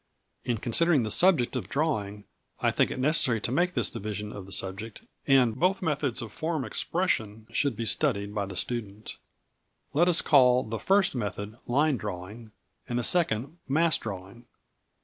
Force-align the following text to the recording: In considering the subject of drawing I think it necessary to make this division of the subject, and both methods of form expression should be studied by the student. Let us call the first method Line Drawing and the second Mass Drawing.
In 0.43 0.57
considering 0.57 1.03
the 1.03 1.11
subject 1.11 1.55
of 1.55 1.69
drawing 1.69 2.23
I 2.59 2.71
think 2.71 2.89
it 2.89 2.97
necessary 2.97 3.39
to 3.41 3.51
make 3.51 3.75
this 3.75 3.91
division 3.91 4.33
of 4.33 4.47
the 4.47 4.51
subject, 4.51 5.03
and 5.27 5.55
both 5.55 5.83
methods 5.83 6.23
of 6.23 6.31
form 6.31 6.65
expression 6.65 7.45
should 7.51 7.75
be 7.75 7.85
studied 7.85 8.33
by 8.33 8.47
the 8.47 8.55
student. 8.55 9.17
Let 9.93 10.07
us 10.07 10.23
call 10.23 10.63
the 10.63 10.79
first 10.79 11.13
method 11.13 11.55
Line 11.67 11.97
Drawing 11.97 12.49
and 12.89 12.97
the 12.97 13.03
second 13.03 13.59
Mass 13.67 13.99
Drawing. 13.99 14.47